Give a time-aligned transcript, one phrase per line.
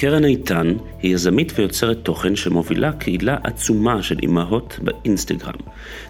[0.00, 5.54] קרן איתן היא יזמית ויוצרת תוכן שמובילה קהילה עצומה של אימהות באינסטגרם.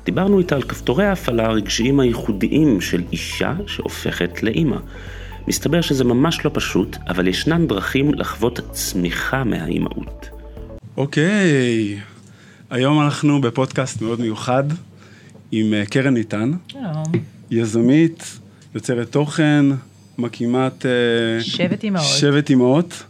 [0.04, 4.76] דיברנו איתה על כפתורי ההפעלה הרגשיים הייחודיים של אישה שהופכת לאימא.
[5.48, 10.28] מסתבר שזה ממש לא פשוט, אבל ישנן דרכים לחוות צמיחה מהאימהות.
[10.96, 11.98] אוקיי,
[12.70, 14.64] היום אנחנו בפודקאסט מאוד מיוחד
[15.52, 16.52] עם אה, קרן איתן.
[16.68, 17.04] שלום.
[17.50, 18.38] יזמית,
[18.74, 19.64] יוצרת תוכן,
[20.18, 20.86] מקימת...
[20.86, 22.06] אה, שבט אימהות.
[22.06, 23.04] שבט אימהות.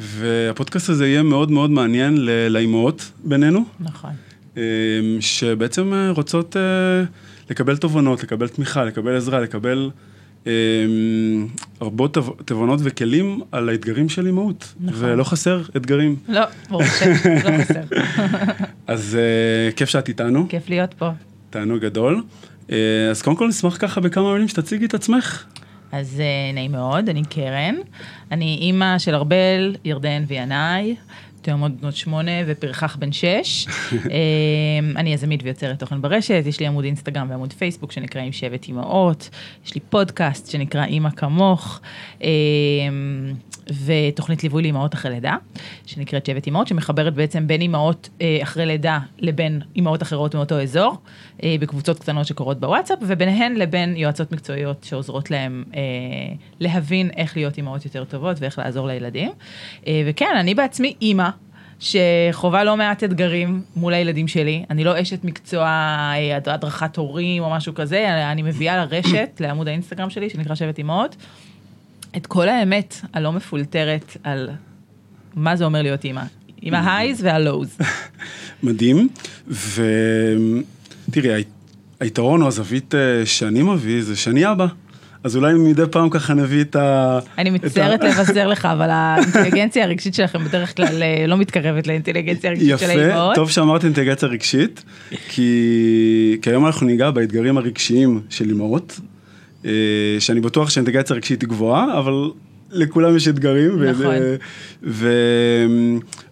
[0.00, 3.64] והפודקאסט הזה יהיה מאוד מאוד מעניין לאימהות בינינו.
[3.80, 4.10] נכון.
[4.56, 4.62] אה,
[5.20, 6.62] שבעצם אה, רוצות אה,
[7.50, 9.90] לקבל תובנות, לקבל תמיכה, לקבל עזרה, לקבל
[11.80, 12.04] הרבה
[12.44, 14.74] תובנות וכלים על האתגרים של אימהות.
[14.80, 15.04] נכון.
[15.04, 16.16] ולא חסר אתגרים.
[16.28, 17.80] לא, ברור שלא חסר.
[18.86, 19.18] אז
[19.76, 20.46] כיף שאת איתנו.
[20.48, 21.10] כיף להיות פה.
[21.50, 22.22] תענוג גדול.
[23.10, 25.44] אז קודם כל נשמח ככה בכמה מילים שתציגי את עצמך.
[25.92, 26.22] אז
[26.54, 27.74] נעים מאוד, אני קרן,
[28.32, 30.96] אני אימא של ארבל, ירדן וינאי,
[31.42, 33.66] תאומות בנות שמונה ופרחח בן שש.
[34.96, 39.30] אני יזמית ויוצרת תוכן ברשת, יש לי עמוד אינסטגרם ועמוד פייסבוק שנקרא עם שבט אימהות,
[39.66, 41.80] יש לי פודקאסט שנקרא אימא כמוך.
[43.84, 45.36] ותוכנית ליווי לאימהות אחרי לידה,
[45.86, 50.96] שנקראת שבט אימהות, שמחברת בעצם בין אימהות אה, אחרי לידה לבין אימהות אחרות מאותו אזור,
[51.42, 55.80] אה, בקבוצות קטנות שקורות בוואטסאפ, וביניהן לבין יועצות מקצועיות שעוזרות להם אה,
[56.60, 59.30] להבין איך להיות אימהות יותר טובות ואיך לעזור לילדים.
[60.06, 61.28] וכן, אני בעצמי אימא.
[61.80, 64.64] שחווה לא מעט אתגרים מול הילדים שלי.
[64.70, 65.68] אני לא אשת מקצוע
[66.46, 71.16] הדרכת הורים או משהו כזה, אני מביאה לרשת, לעמוד האינסטגרם שלי, שנקרא שבט אימהות,
[72.16, 74.50] את כל האמת הלא מפולטרת על
[75.34, 76.22] מה זה אומר להיות אימא.
[76.62, 77.78] עם ההייז והלואוז.
[78.62, 79.08] מדהים,
[81.08, 81.44] ותראי,
[82.00, 84.66] היתרון או הזווית אה, שאני מביא זה שאני אבא.
[85.24, 87.18] אז אולי מדי פעם ככה נביא את ה...
[87.38, 92.78] אני מצטערת לבשר לך, אבל האינטליגנציה הרגשית שלכם בדרך כלל אה, לא מתקרבת לאינטליגנציה הרגשית
[92.78, 93.32] של האימהות.
[93.32, 94.84] יפה, טוב שאמרת אינטליגנציה רגשית,
[95.28, 99.00] כי היום אנחנו ניגע באתגרים הרגשיים של אימהות,
[100.18, 102.30] שאני בטוח שהאינטגרציה הרגשית היא גבוהה, אבל
[102.70, 103.82] לכולם יש אתגרים.
[103.82, 104.04] נכון.
[104.04, 104.36] ו...
[104.82, 105.12] ו...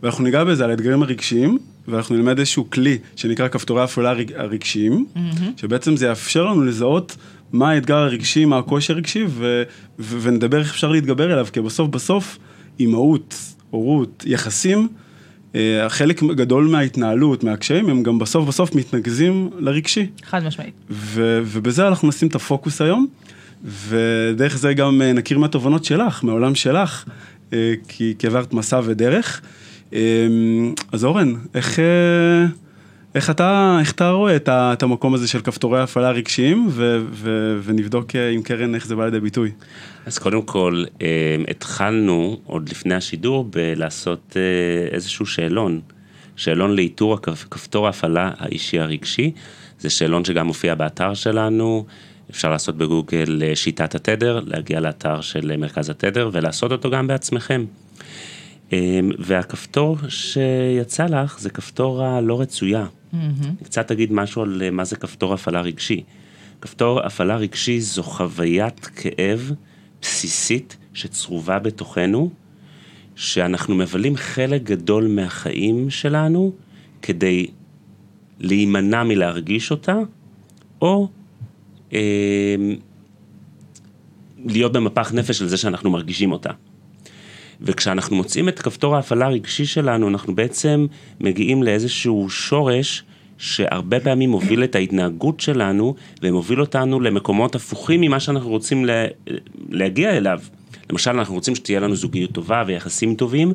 [0.02, 5.42] ואנחנו ניגע בזה, על האתגרים הרגשיים, ואנחנו נלמד איזשהו כלי שנקרא כפתורי הפעולה הרגשיים, mm-hmm.
[5.56, 7.16] שבעצם זה יאפשר לנו לזהות
[7.52, 9.62] מה האתגר הרגשי, מה הקושי הרגשי, ו...
[9.98, 10.18] ו...
[10.20, 12.38] ונדבר איך אפשר להתגבר אליו, כי בסוף בסוף
[12.80, 13.34] אימהות,
[13.70, 15.07] הורות, יחסים, אה,
[15.88, 20.06] חלק גדול מההתנהלות, מהקשיים, הם גם בסוף בסוף מתנגזים לרגשי.
[20.24, 20.74] חד משמעית.
[20.90, 23.06] ו- ובזה אנחנו נשים את הפוקוס היום,
[23.64, 27.04] ודרך זה גם אה, נכיר מהתובנות שלך, מהעולם שלך,
[27.52, 29.40] אה, כי, כי עברת מסע ודרך.
[30.92, 31.78] אז אורן, איך...
[33.14, 37.04] איך אתה, איך אתה רואה את, ה, את המקום הזה של כפתורי הפעלה רגשיים, ו,
[37.10, 39.50] ו, ונבדוק אה, עם קרן איך זה בא לידי ביטוי.
[40.06, 45.80] אז קודם כל, אה, התחלנו עוד לפני השידור בלעשות אה, איזשהו שאלון,
[46.36, 47.18] שאלון לאיתור
[47.50, 49.32] כפתור ההפעלה האישי הרגשי,
[49.78, 51.86] זה שאלון שגם מופיע באתר שלנו,
[52.30, 57.64] אפשר לעשות בגוגל שיטת התדר, להגיע לאתר של מרכז התדר ולעשות אותו גם בעצמכם.
[59.18, 62.86] והכפתור שיצא לך זה כפתור הלא רצויה.
[63.12, 63.64] Mm-hmm.
[63.64, 66.02] קצת אגיד משהו על אה, מה זה כפתור הפעלה רגשי.
[66.60, 69.52] כפתור הפעלה רגשי זו חוויית כאב
[70.02, 72.30] בסיסית שצרובה בתוכנו,
[73.14, 76.52] שאנחנו מבלים חלק גדול מהחיים שלנו
[77.02, 77.46] כדי
[78.40, 79.96] להימנע מלהרגיש אותה,
[80.82, 81.08] או
[81.92, 82.56] אה,
[84.44, 86.50] להיות במפח נפש על זה שאנחנו מרגישים אותה.
[87.60, 90.86] וכשאנחנו מוצאים את כפתור ההפעלה הרגשי שלנו, אנחנו בעצם
[91.20, 93.04] מגיעים לאיזשהו שורש
[93.38, 99.04] שהרבה פעמים מוביל את ההתנהגות שלנו ומוביל אותנו למקומות הפוכים ממה שאנחנו רוצים לה,
[99.68, 100.40] להגיע אליו.
[100.90, 103.52] למשל, אנחנו רוצים שתהיה לנו זוגיות טובה ויחסים טובים,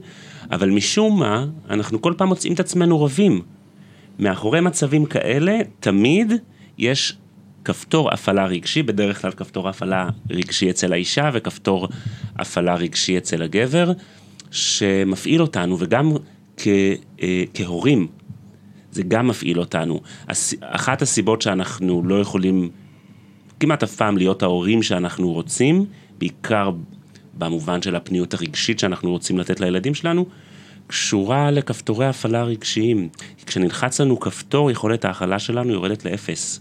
[0.52, 3.42] אבל משום מה, אנחנו כל פעם מוצאים את עצמנו רבים.
[4.20, 6.34] מאחורי מצבים כאלה, תמיד
[6.78, 7.18] יש
[7.66, 11.88] כפתור הפעלה רגשי, בדרך כלל כפתור הפעלה רגשי אצל האישה וכפתור
[12.36, 13.92] הפעלה רגשי אצל הגבר,
[14.52, 16.12] שמפעיל אותנו, וגם
[16.58, 16.68] כ,
[17.22, 18.08] אה, כהורים,
[18.92, 20.02] זה גם מפעיל אותנו.
[20.62, 22.70] אחת הסיבות שאנחנו לא יכולים
[23.60, 25.86] כמעט אף פעם להיות ההורים שאנחנו רוצים,
[26.18, 26.72] בעיקר
[27.34, 30.26] במובן של הפניות הרגשית שאנחנו רוצים לתת לילדים שלנו,
[30.88, 33.10] קשורה לכפתורי הפעלה רגשיים.
[33.46, 36.60] כשנלחץ לנו כפתור, יכולת ההכלה שלנו יורדת לאפס.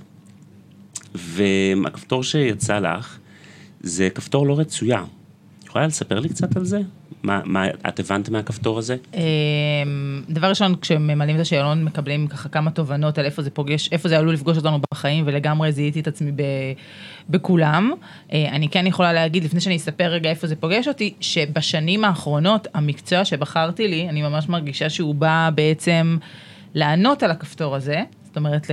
[1.15, 3.19] והכפתור שיצא לך,
[3.81, 5.05] זה כפתור לא רצויה.
[5.67, 6.81] יכולה לספר לי קצת על זה?
[7.23, 8.97] מה, מה את הבנת מהכפתור הזה?
[9.15, 9.21] אמ,
[10.29, 14.19] דבר ראשון, כשממלאים את השאלון, מקבלים ככה כמה תובנות על איפה זה פוגש, איפה זה
[14.19, 16.43] עלול לפגוש אותנו בחיים, ולגמרי זיהיתי את עצמי ב,
[17.31, 17.93] בכולם.
[18.33, 22.67] אה, אני כן יכולה להגיד, לפני שאני אספר רגע איפה זה פוגש אותי, שבשנים האחרונות,
[22.75, 26.17] המקצוע שבחרתי לי, אני ממש מרגישה שהוא בא בעצם
[26.75, 28.03] לענות על הכפתור הזה.
[28.33, 28.67] זאת אומרת,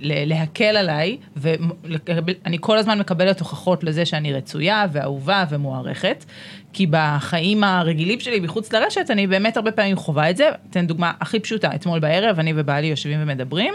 [0.00, 6.24] להקל עליי, ואני כל הזמן מקבלת הוכחות לזה שאני רצויה ואהובה ומוערכת,
[6.72, 10.48] כי בחיים הרגילים שלי מחוץ לרשת, אני באמת הרבה פעמים חווה את זה.
[10.70, 13.74] אתן דוגמה הכי פשוטה, אתמול בערב אני ובעלי יושבים ומדברים,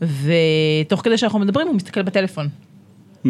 [0.00, 2.48] ותוך כדי שאנחנו מדברים הוא מסתכל בטלפון.
[3.24, 3.28] Hmm,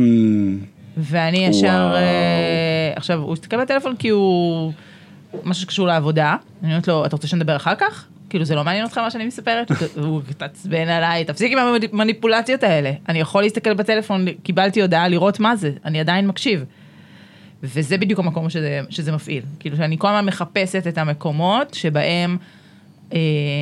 [0.96, 1.94] ואני ישר, וואו.
[1.94, 4.72] אה, עכשיו, הוא הסתכל בטלפון כי הוא
[5.44, 8.06] משהו שקשור לעבודה, אני אומרת לו, אתה רוצה שנדבר אחר כך?
[8.30, 9.70] כאילו, זה לא מעניין אותך מה שאני מספרת?
[9.96, 11.58] הוא התעצבן עליי, תפסיק עם
[11.92, 12.92] המניפולציות האלה.
[13.08, 16.64] אני יכול להסתכל בטלפון, קיבלתי הודעה לראות מה זה, אני עדיין מקשיב.
[17.62, 19.42] וזה בדיוק המקום שזה, שזה מפעיל.
[19.60, 22.36] כאילו, שאני כל הזמן מחפשת את המקומות שבהם
[23.12, 23.18] אה,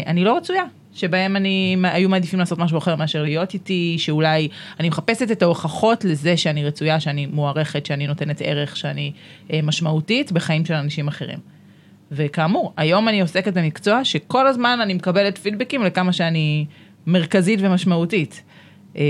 [0.06, 0.64] אני לא רצויה.
[0.94, 4.48] שבהם אני, היו מעדיפים לעשות משהו אחר מאשר להיות איתי, שאולי
[4.80, 9.12] אני מחפשת את ההוכחות לזה שאני רצויה, שאני מוערכת, שאני נותנת ערך, שאני
[9.52, 11.38] אה, משמעותית בחיים של אנשים אחרים.
[12.14, 16.66] וכאמור, היום אני עוסקת במקצוע שכל הזמן אני מקבלת פידבקים לכמה שאני
[17.06, 18.42] מרכזית ומשמעותית.
[18.96, 19.02] אה,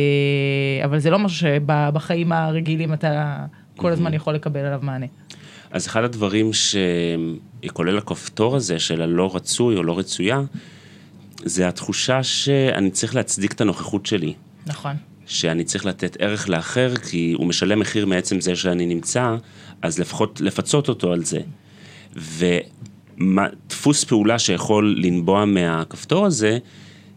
[0.85, 3.37] אבל זה לא משהו שבחיים הרגילים אתה
[3.77, 5.07] כל הזמן יכול לקבל עליו מענה.
[5.71, 10.41] אז אחד הדברים שכולל הכפתור הזה של הלא רצוי או לא רצויה,
[11.45, 14.35] זה התחושה שאני צריך להצדיק את הנוכחות שלי.
[14.67, 14.97] נכון.
[15.27, 19.37] שאני צריך לתת ערך לאחר, כי הוא משלם מחיר מעצם זה שאני נמצא,
[19.83, 21.41] אז לפחות לפצות אותו על זה.
[23.21, 26.59] ודפוס פעולה שיכול לנבוע מהכפתור הזה,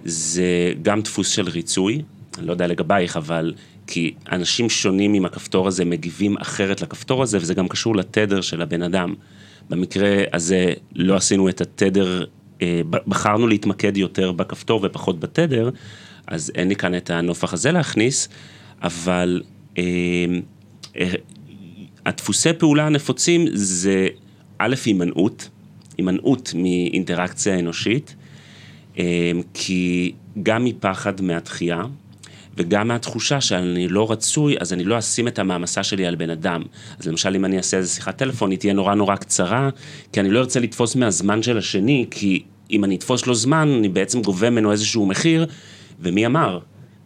[0.06, 2.02] זה גם דפוס של ריצוי,
[2.38, 3.54] אני לא יודע לגבייך, אבל
[3.88, 8.62] כי אנשים שונים עם הכפתור הזה מגיבים אחרת לכפתור הזה, וזה גם קשור לתדר של
[8.62, 9.14] הבן אדם.
[9.70, 12.26] במקרה הזה לא עשינו את התדר,
[12.62, 15.70] אה, בחרנו להתמקד יותר בכפתור ופחות בתדר,
[16.28, 18.30] אז אין לי כאן את הנופח הזה להכניס,
[18.82, 19.42] אבל
[19.78, 19.84] אה,
[20.98, 21.12] אה,
[22.06, 24.08] הדפוסי פעולה הנפוצים זה
[24.58, 25.50] א', הימנעות,
[25.98, 28.16] הימנעות מאינטראקציה אנושית,
[29.00, 30.14] אה, כי
[30.44, 31.84] גם מפחד מהתחייה,
[32.58, 36.64] וגם מהתחושה שאני לא רצוי, אז אני לא אשים את המעמסה שלי על בן אדם.
[37.00, 39.70] אז למשל, אם אני אעשה איזה שיחת טלפון, היא תהיה נורא נורא קצרה,
[40.14, 43.90] כי אני לא ארצה לתפוס מהזמן של השני, כי אם אני אתפוס לו זמן, אני
[43.90, 45.46] בעצם גובה ממנו איזשהו מחיר,
[46.00, 46.60] ומי אמר?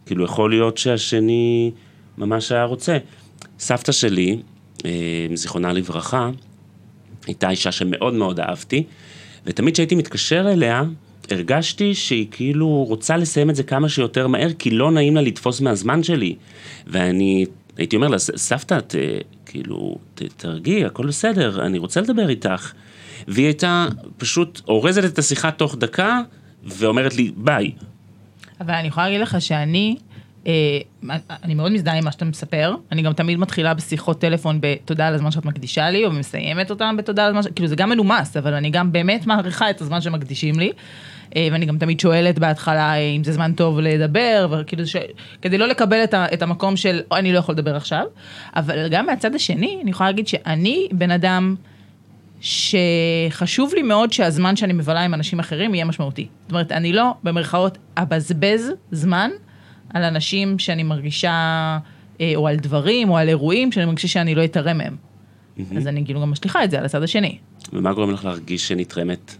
[0.06, 1.70] כאילו, יכול להיות שהשני
[2.18, 2.98] ממש היה רוצה.
[3.58, 4.38] סבתא שלי,
[4.84, 4.90] אה,
[5.34, 6.30] זיכרונה לברכה,
[7.26, 8.84] הייתה אישה שמאוד מאוד אהבתי,
[9.46, 10.82] ותמיד כשהייתי מתקשר אליה,
[11.30, 15.60] הרגשתי שהיא כאילו רוצה לסיים את זה כמה שיותר מהר, כי לא נעים לה לתפוס
[15.60, 16.34] מהזמן שלי.
[16.86, 17.46] ואני
[17.76, 18.94] הייתי אומר לה, סבתא, ת,
[19.46, 22.72] כאילו, ת, תרגיעי, הכל בסדר, אני רוצה לדבר איתך.
[23.28, 23.86] והיא הייתה
[24.16, 26.20] פשוט אורזת את השיחה תוך דקה,
[26.64, 27.72] ואומרת לי, ביי.
[28.60, 29.96] אבל אני יכולה להגיד לך שאני,
[31.44, 35.14] אני מאוד מזדהה עם מה שאתה מספר, אני גם תמיד מתחילה בשיחות טלפון בתודה על
[35.14, 37.52] הזמן שאת מקדישה לי, או מסיימת אותם בתודה על הזמן.
[37.54, 40.72] כאילו זה גם מנומס, אבל אני גם באמת מעריכה את הזמן שמקדישים לי.
[41.36, 44.96] אה, ואני גם תמיד שואלת בהתחלה אה, אם זה זמן טוב לדבר, וכאילו ש...
[45.42, 46.14] כדי לא לקבל את.
[46.14, 48.04] את המקום של "או, אני לא יכול לדבר עכשיו,
[48.56, 51.54] אבל גם מהצד השני, אני יכולה להגיד שאני בן אדם
[52.40, 56.26] שחשוב לי מאוד שהזמן שאני מבלה עם אנשים אחרים יהיה משמעותי.
[56.42, 59.30] זאת אומרת, אני לא, במרכאות, אבזבז זמן
[59.92, 61.78] על אנשים שאני מרגישה,
[62.20, 64.96] אה, או על דברים, או על אירועים, שאני מרגישה שאני לא אתערם מהם.
[65.76, 67.38] אז אני כאילו גם משליכה את זה על הצד השני.
[67.72, 69.36] ומה גורם לך להרגיש שנתרמת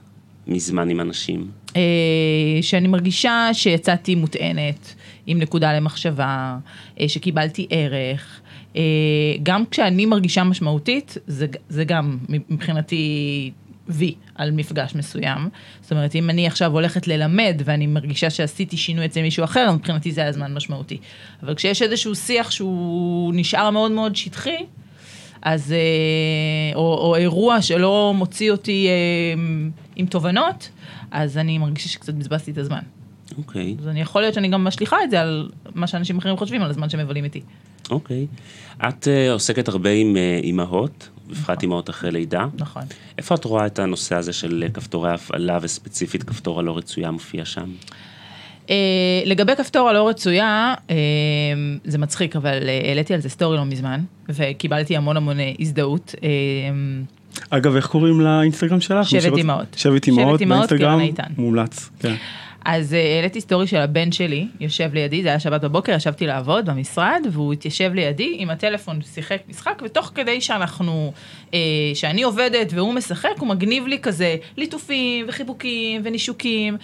[0.47, 1.51] מזמן עם אנשים?
[1.77, 1.83] אה,
[2.63, 4.95] שאני מרגישה שיצאתי מוטענת,
[5.27, 6.59] עם נקודה למחשבה,
[7.01, 8.41] אה, שקיבלתי ערך.
[9.43, 13.51] גם כשאני מרגישה משמעותית, זה, זה גם מבחינתי
[13.89, 15.49] וי על מפגש מסוים.
[15.81, 20.13] זאת אומרת, אם אני עכשיו הולכת ללמד ואני מרגישה שעשיתי שינוי אצל מישהו אחר, מבחינתי
[20.13, 20.99] זה היה זמן משמעותי.
[21.43, 24.67] אבל כשיש איזשהו שיח שהוא נשאר מאוד מאוד שטחי,
[25.43, 29.43] אז, אה, או, או אירוע שלא מוציא אותי אה,
[29.97, 30.71] עם תובנות,
[31.11, 32.83] אז אני מרגישה שקצת בזבזתי את הזמן.
[33.39, 36.63] אוקיי, אז אני יכול להיות שאני גם משליכה את זה על מה שאנשים אחרים חושבים,
[36.63, 37.41] על הזמן שהם מבלים איתי.
[37.91, 38.27] אוקיי.
[38.89, 42.47] את אה, עוסקת הרבה עם אה, אימהות, בפרט אימהות אחרי לידה.
[42.59, 42.83] נכון.
[43.19, 47.71] איפה את רואה את הנושא הזה של כפתורי הפעלה וספציפית כפתור הלא רצויה מופיע שם?
[48.67, 48.71] Uh,
[49.25, 50.93] לגבי כפתור הלא רצויה, uh,
[51.85, 56.15] זה מצחיק, אבל אה, העליתי על זה סטורי לא מזמן, וקיבלתי המון המון אה, הזדהות.
[56.19, 56.23] אה,
[57.51, 59.09] אגב, איך קוראים לאינסטגרם שלך?
[59.09, 59.67] שבט אמהות.
[59.77, 61.01] שבט אמהות, באינסטגרם.
[61.39, 62.15] מומלץ, כן.
[62.65, 66.67] אז אה, העליתי סטורי של הבן שלי, יושב לידי, זה היה שבת בבוקר, ישבתי לעבוד
[66.67, 71.13] במשרד, והוא התיישב לידי עם הטלפון, שיחק משחק, ותוך כדי שאנחנו,
[71.55, 71.59] אה,
[71.95, 76.77] שאני עובדת והוא משחק, הוא מגניב לי כזה ליטופים וחיבוקים ונישוקים,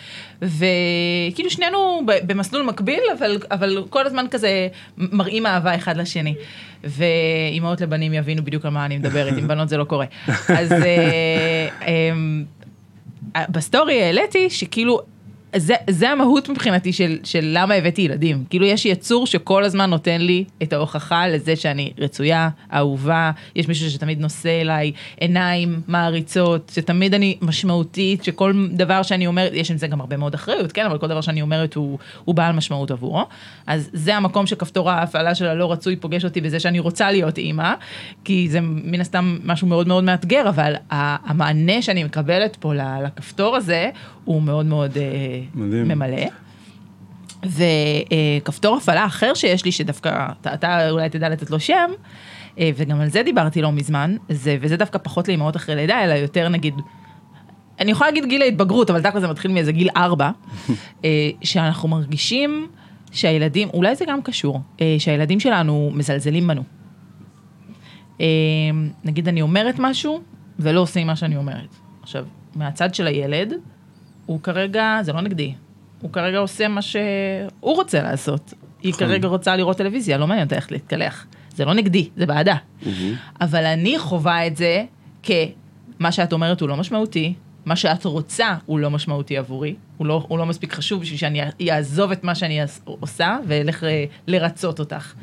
[0.43, 4.69] וכאילו שנינו במסלול מקביל, אבל, אבל כל הזמן כזה
[4.99, 6.35] מראים אהבה אחד לשני.
[6.85, 10.07] ואימהות לבנים יבינו בדיוק על מה אני מדברת, עם בנות זה לא קורה.
[10.49, 10.73] אז...
[10.73, 11.69] אה,
[13.37, 15.01] אה, בסטורי העליתי שכאילו,
[15.57, 18.45] זה, זה המהות מבחינתי של, של למה הבאתי ילדים.
[18.51, 23.91] כאילו יש יצור שכל הזמן נותן לי את ההוכחה לזה שאני רצויה, אהובה, יש מישהו
[23.91, 29.87] שתמיד נושא אליי עיניים מעריצות, שתמיד אני משמעותית, שכל דבר שאני אומרת, יש עם זה
[29.87, 33.25] גם הרבה מאוד אחריות, כן, אבל כל דבר שאני אומרת הוא, הוא בעל משמעות עבורו.
[33.67, 37.75] אז זה המקום שכפתור ההפעלה של הלא רצוי פוגש אותי בזה שאני רוצה להיות אימא,
[38.25, 43.91] כי זה מן הסתם משהו מאוד מאוד מאתגר, אבל המענה שאני מקבלת פה לכפתור הזה,
[44.29, 45.89] הוא מאוד מאוד אה, מדהים.
[45.89, 46.27] ממלא.
[47.45, 51.91] וכפתור הפעלה אחר שיש לי, שדווקא אתה, אתה אולי תדע לתת לו שם,
[52.59, 56.15] אה, וגם על זה דיברתי לא מזמן, זה, וזה דווקא פחות לאמהות אחרי לידה, אלא
[56.15, 56.75] יותר נגיד,
[57.81, 60.31] אני יכולה להגיד גיל ההתבגרות, אבל תכל'ס זה מתחיל מאיזה גיל ארבע,
[61.05, 62.69] אה, שאנחנו מרגישים
[63.13, 66.63] שהילדים, אולי זה גם קשור, אה, שהילדים שלנו מזלזלים בנו.
[68.21, 68.27] אה,
[69.05, 70.21] נגיד אני אומרת משהו,
[70.59, 71.77] ולא עושים מה שאני אומרת.
[72.03, 73.55] עכשיו, מהצד של הילד,
[74.29, 75.55] הוא כרגע, זה לא נגדי,
[76.01, 78.55] הוא כרגע עושה מה שהוא רוצה לעשות.
[78.83, 79.07] היא נכון.
[79.07, 81.27] כרגע רוצה לראות טלוויזיה, לא מעניין אותה איך להתקלח.
[81.55, 82.57] זה לא נגדי, זה בעדה.
[83.41, 84.85] אבל אני חווה את זה
[85.23, 90.25] כמה שאת אומרת הוא לא משמעותי, מה שאת רוצה הוא לא משמעותי עבורי, הוא לא,
[90.29, 95.15] הוא לא מספיק חשוב בשביל שאני אעזוב את מה שאני עושה ואלך אה, לרצות אותך.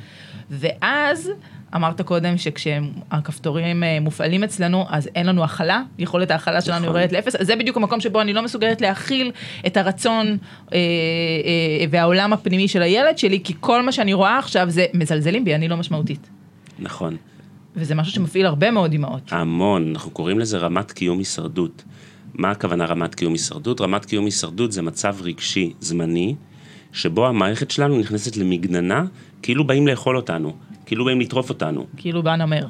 [0.49, 1.31] ואז
[1.75, 6.95] אמרת קודם שכשהכפתורים אה, מופעלים אצלנו, אז אין לנו הכלה, יכולת ההכלה שלנו נכון.
[6.95, 9.31] יורדת לאפס, אז זה בדיוק המקום שבו אני לא מסוגלת להכיל
[9.67, 14.69] את הרצון אה, אה, והעולם הפנימי של הילד שלי, כי כל מה שאני רואה עכשיו
[14.69, 16.29] זה מזלזלים בי, אני לא משמעותית.
[16.79, 17.17] נכון.
[17.75, 19.33] וזה משהו שמפעיל הרבה מאוד אימהות.
[19.33, 21.83] המון, אנחנו קוראים לזה רמת קיום הישרדות.
[22.33, 23.81] מה הכוונה רמת קיום הישרדות?
[23.81, 26.35] רמת קיום הישרדות זה מצב רגשי זמני,
[26.91, 29.05] שבו המערכת שלנו נכנסת למגננה,
[29.45, 30.53] כאילו באים לאכול אותנו,
[30.85, 31.85] כאילו באים לטרוף אותנו.
[31.97, 32.65] כאילו בא נמר.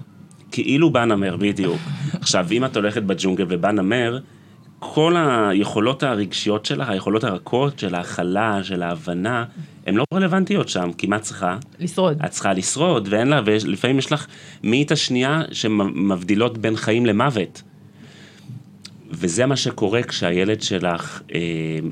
[0.51, 1.82] כאילו בא נמר, בדיוק.
[2.22, 4.20] עכשיו, אם את הולכת בג'ונגל ובא נמר,
[4.79, 9.46] כל היכולות הרגשיות שלך, היכולות הרכות של ההכלה, של ההבנה,
[9.86, 11.58] הן לא רלוונטיות שם, כי מה צריכה?
[11.79, 12.22] לשרוד.
[12.25, 14.27] את צריכה לשרוד, ואין לה, ולפעמים יש לך
[14.63, 17.62] מאית השנייה שמבדילות בין חיים למוות.
[19.12, 21.39] וזה מה שקורה כשהילד שלך אה,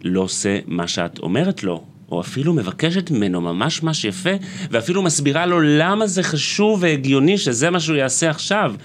[0.03, 1.83] לא עושה מה שאת אומרת לו,
[2.13, 4.29] או אפילו מבקשת ממנו ממש ממש יפה,
[4.71, 8.75] ואפילו מסבירה לו למה זה חשוב והגיוני שזה מה שהוא יעשה עכשיו.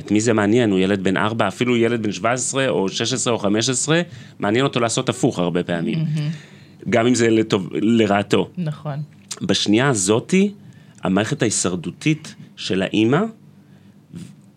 [0.00, 0.70] את מי זה מעניין?
[0.70, 4.02] הוא ילד בן 4, אפילו ילד בן 17 או 16 או 15,
[4.38, 6.04] מעניין אותו לעשות הפוך הרבה פעמים.
[6.90, 8.50] גם אם זה לטוב, לרעתו.
[8.58, 8.98] נכון.
[9.42, 10.52] בשנייה הזאתי,
[11.02, 13.20] המערכת ההישרדותית של האימא,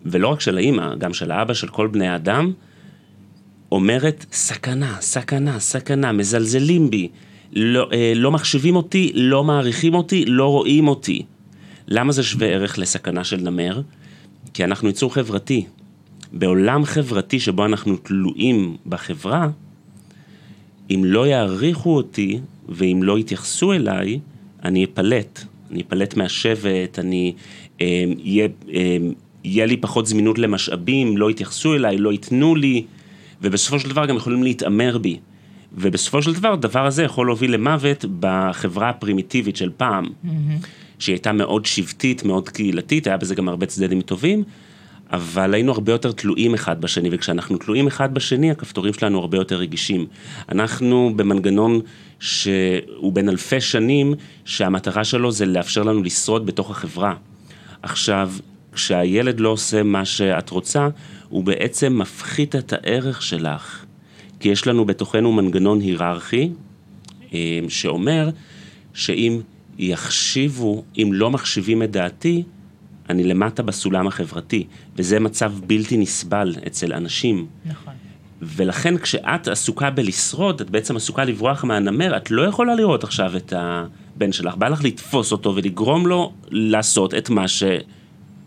[0.06, 2.52] ולא רק של האימא, גם של האבא, של כל בני האדם,
[3.72, 7.10] אומרת, סכנה, סכנה, סכנה, מזלזלים בי,
[7.54, 11.24] לא, אה, לא מחשיבים אותי, לא מעריכים אותי, לא רואים אותי.
[11.88, 13.82] למה זה שווה ערך לסכנה של נמר?
[14.54, 15.66] כי אנחנו יצור חברתי.
[16.34, 19.50] בעולם חברתי שבו אנחנו תלויים בחברה,
[20.90, 24.20] אם לא יעריכו אותי ואם לא יתייחסו אליי,
[24.64, 25.44] אני אפלט.
[25.72, 27.34] אני אפלט מהשבט, אני...
[27.82, 28.98] אה, יהיה, אה,
[29.44, 32.86] יהיה לי פחות זמינות למשאבים, לא יתייחסו אליי, לא ייתנו לי,
[33.42, 35.18] ובסופו של דבר גם יכולים להתעמר בי.
[35.78, 40.06] ובסופו של דבר, הדבר הזה יכול להוביל למוות בחברה הפרימיטיבית של פעם,
[41.00, 44.44] שהיא הייתה מאוד שבטית, מאוד קהילתית, היה בזה גם הרבה צדדים טובים,
[45.12, 49.56] אבל היינו הרבה יותר תלויים אחד בשני, וכשאנחנו תלויים אחד בשני, הכפתורים שלנו הרבה יותר
[49.56, 50.06] רגישים.
[50.50, 51.82] אנחנו במנגנון
[52.20, 54.14] שהוא בן אלפי שנים,
[54.46, 57.14] שהמטרה שלו זה לאפשר לנו לשרוד בתוך החברה.
[57.82, 58.32] עכשיו,
[58.74, 60.88] כשהילד לא עושה מה שאת רוצה,
[61.30, 63.86] הוא בעצם מפחית את הערך שלך.
[64.46, 66.50] כי יש לנו בתוכנו מנגנון היררכי,
[67.34, 68.30] אה, שאומר
[68.94, 69.40] שאם
[69.78, 72.44] יחשיבו, אם לא מחשיבים את דעתי,
[73.10, 77.46] אני למטה בסולם החברתי, וזה מצב בלתי נסבל אצל אנשים.
[77.66, 77.94] נכון.
[78.42, 83.54] ולכן כשאת עסוקה בלשרוד, את בעצם עסוקה לברוח מהנמר, את לא יכולה לראות עכשיו את
[83.58, 84.56] הבן שלך.
[84.56, 87.48] בא לך לתפוס אותו ולגרום לו לעשות את מה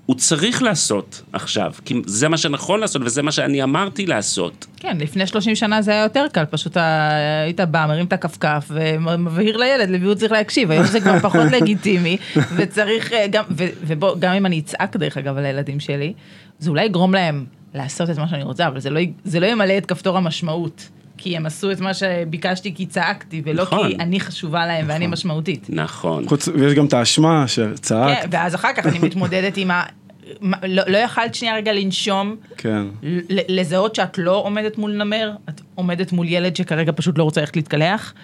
[0.08, 1.72] שהוא צריך לעשות עכשיו.
[1.84, 4.66] כי זה מה שנכון לעשות וזה מה שאני אמרתי לעשות.
[4.76, 9.56] כן, לפני 30 שנה זה היה יותר קל, פשוט היית בא, מרים את הכפכף ומבהיר
[9.56, 12.16] לילד למי הוא צריך להקשיב, היום זה כבר פחות לגיטימי,
[12.56, 13.44] וצריך אה, גם,
[13.86, 16.12] ובוא, גם אם אני אצעק דרך אגב על הילדים שלי,
[16.58, 19.78] זה אולי יגרום להם לעשות את מה שאני רוצה, אבל זה לא, זה לא ימלא
[19.78, 20.88] את כפתור המשמעות.
[21.18, 23.88] כי הם עשו את מה שביקשתי כי צעקתי, ולא נכון.
[23.88, 25.66] כי אני חשובה להם ואני משמעותית.
[25.68, 26.28] נכון.
[26.28, 28.22] חוץ, ויש גם את האשמה שצעקת.
[28.22, 29.82] כן, ואז אחר כך אני מתמודדת עם ה...
[30.62, 32.82] לא, לא יכלת שנייה רגע לנשום, כן.
[33.28, 37.56] לזהות שאת לא עומדת מול נמר, את עומדת מול ילד שכרגע פשוט לא רוצה ללכת
[37.56, 38.14] להתקלח,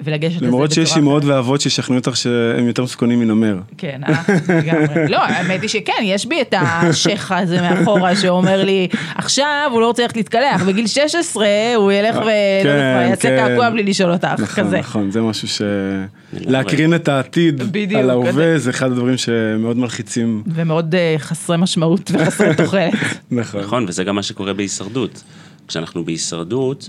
[0.00, 3.58] ולגשת לזה למרות שיש בצורה אמהות ואבות שישכנעו אותך שהם יותר מסוכנים מנמר.
[3.78, 5.08] כן, אה, לגמרי.
[5.08, 9.86] לא, האמת היא שכן, יש בי את השייח הזה מאחורה שאומר לי, עכשיו הוא לא
[9.86, 12.20] רוצה ללכת להתקלח, בגיל 16 הוא ילך ו...
[12.64, 13.36] יודעת מה, יעשה כן.
[13.36, 14.78] קעקוע בלי לשאול אותך, נכון, כזה.
[14.78, 15.62] נכון, זה משהו ש...
[16.32, 17.62] להקרין את העתיד
[17.96, 18.58] על ההווה.
[18.58, 20.42] זה אחד הדברים שמאוד מלחיצים.
[20.46, 22.92] ומאוד אה, חסרי משמעות וחסרי תוחלת.
[23.30, 23.60] נכון.
[23.60, 25.22] נכון, וזה גם מה שקורה בהישרדות.
[25.68, 26.88] כשאנחנו בהישרדות,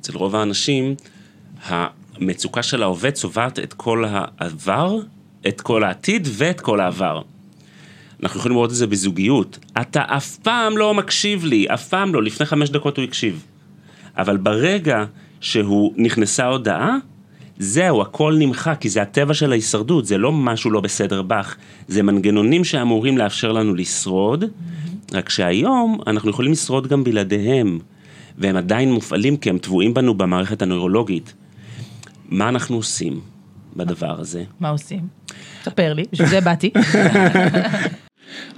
[0.00, 0.94] אצל רוב האנשים,
[1.68, 4.98] המצוקה של ההווה צובעת את כל העבר,
[5.48, 7.22] את כל העתיד ואת כל העבר.
[8.22, 9.58] אנחנו יכולים לראות את זה בזוגיות.
[9.80, 13.44] אתה אף פעם לא מקשיב לי, אף פעם לא, לפני חמש דקות הוא הקשיב.
[14.16, 15.04] אבל ברגע
[15.40, 16.96] שהוא נכנסה הודעה,
[17.58, 21.56] זהו, הכל נמחק, כי זה הטבע של ההישרדות, זה לא משהו לא בסדר בך,
[21.88, 24.44] זה מנגנונים שאמורים לאפשר לנו לשרוד,
[25.12, 27.78] רק שהיום אנחנו יכולים לשרוד גם בלעדיהם,
[28.38, 31.34] והם עדיין מופעלים כי הם טבועים בנו במערכת הנוירולוגית.
[32.28, 33.20] מה אנחנו עושים
[33.76, 34.44] בדבר הזה?
[34.60, 35.00] מה עושים?
[35.64, 36.70] ספר לי, בשביל זה באתי.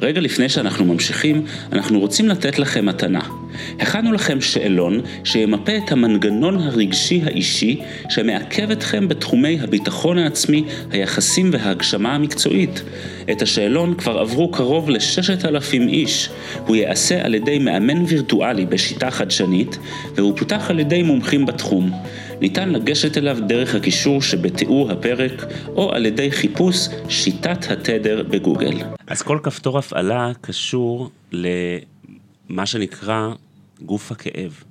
[0.01, 3.21] רגע לפני שאנחנו ממשיכים, אנחנו רוצים לתת לכם מתנה.
[3.81, 12.15] הכנו לכם שאלון שימפה את המנגנון הרגשי האישי שמעכב אתכם בתחומי הביטחון העצמי, היחסים וההגשמה
[12.15, 12.83] המקצועית.
[13.31, 16.31] את השאלון כבר עברו קרוב לששת אלפים איש.
[16.67, 19.79] הוא ייעשה על ידי מאמן וירטואלי בשיטה חדשנית,
[20.15, 21.91] והוא פותח על ידי מומחים בתחום.
[22.41, 28.75] ניתן לגשת אליו דרך הקישור שבתיאור הפרק, או על ידי חיפוש שיטת התדר בגוגל.
[29.07, 33.29] אז כל כפתור הפעלה קשור למה שנקרא
[33.83, 34.63] גוף הכאב.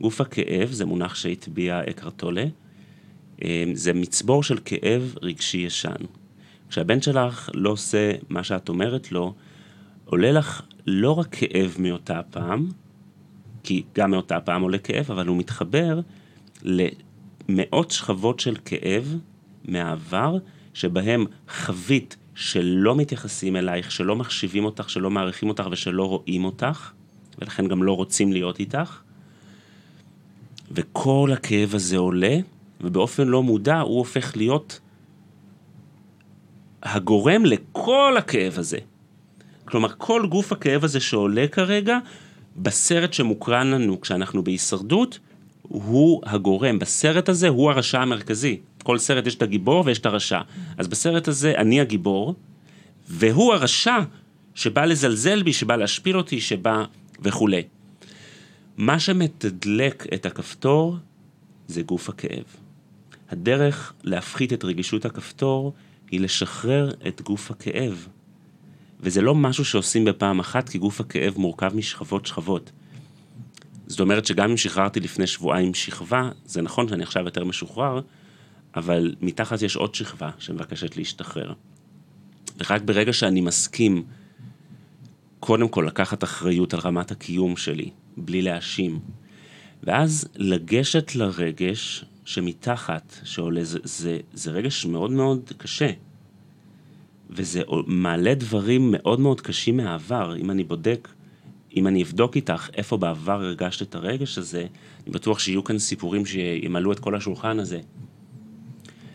[0.00, 2.44] גוף הכאב זה מונח שהטביע אקרט טולה.
[3.44, 6.19] אה, זה מצבור של כאב רגשי ישן.
[6.70, 9.34] כשהבן שלך לא עושה מה שאת אומרת לו,
[10.04, 12.68] עולה לך לא רק כאב מאותה פעם,
[13.62, 16.00] כי גם מאותה פעם עולה כאב, אבל הוא מתחבר
[16.62, 19.16] למאות שכבות של כאב
[19.64, 20.38] מהעבר,
[20.74, 26.90] שבהם חווית שלא מתייחסים אלייך, שלא מחשיבים אותך, שלא מעריכים אותך ושלא רואים אותך,
[27.38, 29.00] ולכן גם לא רוצים להיות איתך.
[30.70, 32.36] וכל הכאב הזה עולה,
[32.80, 34.80] ובאופן לא מודע הוא הופך להיות
[36.82, 38.78] הגורם לכל הכאב הזה.
[39.64, 41.98] כלומר, כל גוף הכאב הזה שעולה כרגע,
[42.56, 45.18] בסרט שמוקרן לנו כשאנחנו בהישרדות,
[45.62, 46.78] הוא הגורם.
[46.78, 48.60] בסרט הזה הוא הרשע המרכזי.
[48.82, 50.40] כל סרט יש את הגיבור ויש את הרשע.
[50.78, 52.34] אז בסרט הזה אני הגיבור,
[53.08, 53.98] והוא הרשע
[54.54, 56.84] שבא לזלזל בי, שבא להשפיל אותי, שבא
[57.22, 57.62] וכולי.
[58.76, 60.96] מה שמתדלק את הכפתור
[61.68, 62.44] זה גוף הכאב.
[63.30, 65.72] הדרך להפחית את רגישות הכפתור
[66.10, 68.08] היא לשחרר את גוף הכאב.
[69.00, 72.70] וזה לא משהו שעושים בפעם אחת, כי גוף הכאב מורכב משכבות שכבות.
[73.86, 78.00] זאת אומרת שגם אם שחררתי לפני שבועיים שכבה, זה נכון שאני עכשיו יותר משוחרר,
[78.76, 81.52] אבל מתחת יש עוד שכבה שמבקשת להשתחרר.
[82.58, 84.04] ורק ברגע שאני מסכים,
[85.40, 88.98] קודם כל לקחת אחריות על רמת הקיום שלי, בלי להאשים,
[89.82, 95.90] ואז לגשת לרגש שמתחת, שעולה, זה, זה, זה רגש מאוד מאוד קשה.
[97.30, 100.36] וזה מעלה דברים מאוד מאוד קשים מהעבר.
[100.36, 101.08] אם אני בודק,
[101.76, 104.66] אם אני אבדוק איתך איפה בעבר הרגשת את הרגש הזה,
[105.04, 107.80] אני בטוח שיהיו כאן סיפורים שימלאו את כל השולחן הזה.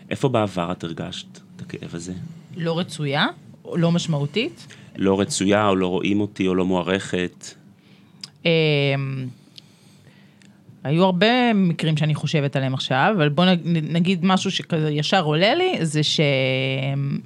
[0.10, 2.14] איפה בעבר את הרגשת את הכאב הזה?
[2.58, 3.26] לא רצויה,
[3.66, 4.68] או לא משמעותית.
[4.96, 7.56] לא רצויה, או לא רואים אותי, או לא מוערכת.
[10.86, 15.56] היו הרבה מקרים שאני חושבת עליהם עכשיו, אבל בוא נג- נגיד משהו שכזה ישר עולה
[15.56, 16.20] לי, זה ש...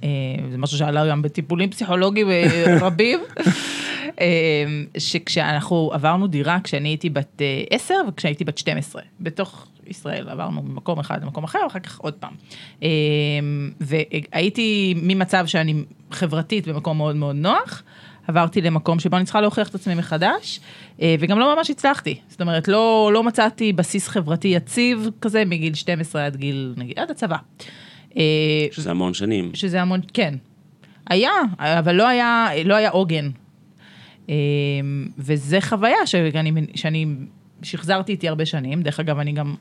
[0.03, 0.09] אה,
[0.51, 2.45] זה משהו שעלה גם בטיפולים פסיכולוגיים אה,
[2.85, 3.19] רבים,
[4.21, 4.25] אה,
[4.97, 10.99] שכשאנחנו עברנו דירה כשאני הייתי בת אה, 10 וכשהייתי בת 12, בתוך ישראל עברנו ממקום
[10.99, 12.33] אחד למקום אחר, ואחר כך עוד פעם.
[13.81, 15.73] והייתי ממצב שאני
[16.11, 17.83] חברתית במקום מאוד מאוד נוח,
[18.29, 20.59] עברתי למקום שבו אני צריכה להוכיח את עצמי מחדש,
[21.01, 22.19] אה, וגם לא ממש הצלחתי.
[22.27, 27.11] זאת אומרת, לא, לא מצאתי בסיס חברתי יציב כזה מגיל 12 עד גיל, נגיד, עד
[27.11, 27.37] הצבא.
[28.17, 28.23] אה,
[28.71, 29.51] שזה המון שנים.
[29.53, 30.33] שזה המון, כן.
[31.09, 33.29] היה, אבל לא היה, לא היה עוגן.
[34.29, 34.35] אה,
[35.17, 37.05] וזה חוויה שאני, שאני
[37.63, 38.81] שחזרתי איתי הרבה שנים.
[38.81, 39.55] דרך אגב, אני גם,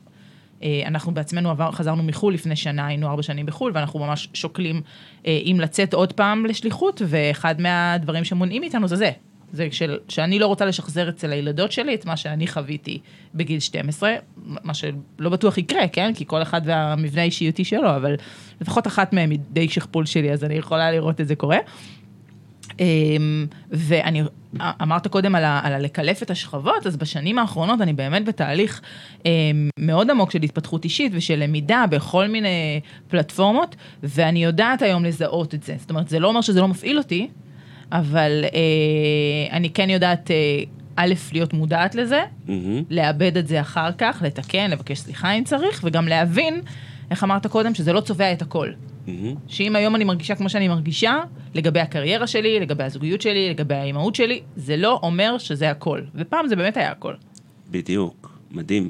[0.85, 4.81] אנחנו בעצמנו עבר, חזרנו מחו"ל לפני שנה, היינו ארבע שנים בחו"ל, ואנחנו ממש שוקלים
[5.27, 9.11] אה, אם לצאת עוד פעם לשליחות, ואחד מהדברים שמונעים מאיתנו זה זה.
[9.53, 12.99] זה של, שאני לא רוצה לשחזר אצל הילדות שלי את מה שאני חוויתי
[13.35, 14.13] בגיל 12,
[14.45, 16.11] מה שלא בטוח יקרה, כן?
[16.15, 18.15] כי כל אחד והמבנה האישיותי שלו, אבל
[18.61, 21.57] לפחות אחת מהן היא די שכפול שלי, אז אני יכולה לראות את זה קורה.
[22.79, 24.21] אמ, ואני,
[24.61, 28.81] אמרת קודם על, ה, על הלקלף את השכבות, אז בשנים האחרונות אני באמת בתהליך
[29.25, 35.53] אמ, מאוד עמוק של התפתחות אישית ושל למידה בכל מיני פלטפורמות, ואני יודעת היום לזהות
[35.53, 35.75] את זה.
[35.79, 37.27] זאת אומרת, זה לא אומר שזה לא מפעיל אותי,
[37.91, 40.35] אבל אה, אני כן יודעת, אה,
[40.95, 42.51] א', להיות מודעת לזה, mm-hmm.
[42.89, 46.61] לאבד את זה אחר כך, לתקן, לבקש סליחה אם צריך, וגם להבין,
[47.11, 48.69] איך אמרת קודם, שזה לא צובע את הכל.
[49.09, 49.37] Mm-hmm.
[49.47, 51.19] שאם היום אני מרגישה כמו שאני מרגישה,
[51.53, 56.01] לגבי הקריירה שלי, לגבי הזוגיות שלי, לגבי האימהות שלי, זה לא אומר שזה הכל.
[56.15, 57.13] ופעם זה באמת היה הכל.
[57.71, 58.89] בדיוק, מדהים.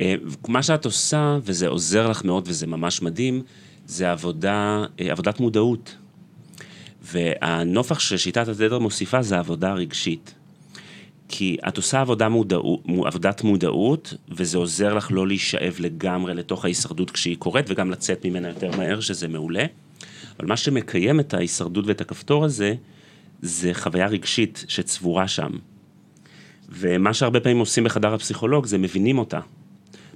[0.00, 0.14] אה,
[0.48, 3.42] מה שאת עושה, וזה עוזר לך מאוד וזה ממש מדהים,
[3.86, 5.96] זה עבודה, אה, עבודת מודעות.
[7.02, 10.34] והנופח ששיטת התדר מוסיפה זה עבודה רגשית.
[11.34, 17.10] כי את עושה עבודה מודעות, עבודת מודעות, וזה עוזר לך לא להישאב לגמרי לתוך ההישרדות
[17.10, 19.64] כשהיא קורית, וגם לצאת ממנה יותר מהר, שזה מעולה.
[20.38, 22.74] אבל מה שמקיים את ההישרדות ואת הכפתור הזה,
[23.42, 25.50] זה חוויה רגשית שצבורה שם.
[26.68, 29.40] ומה שהרבה פעמים עושים בחדר הפסיכולוג זה מבינים אותה.